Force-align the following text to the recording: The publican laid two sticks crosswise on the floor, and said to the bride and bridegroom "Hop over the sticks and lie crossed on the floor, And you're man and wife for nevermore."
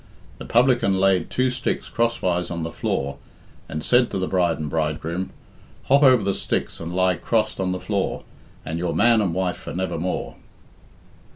The 0.39 0.45
publican 0.45 0.99
laid 0.99 1.29
two 1.29 1.51
sticks 1.51 1.87
crosswise 1.87 2.49
on 2.49 2.63
the 2.63 2.71
floor, 2.71 3.17
and 3.69 3.83
said 3.83 4.09
to 4.09 4.17
the 4.17 4.25
bride 4.25 4.57
and 4.57 4.67
bridegroom 4.67 5.29
"Hop 5.83 6.01
over 6.01 6.23
the 6.23 6.33
sticks 6.33 6.79
and 6.79 6.91
lie 6.91 7.17
crossed 7.17 7.59
on 7.59 7.71
the 7.71 7.79
floor, 7.79 8.23
And 8.65 8.79
you're 8.79 8.95
man 8.95 9.21
and 9.21 9.31
wife 9.31 9.57
for 9.57 9.73
nevermore." 9.75 10.37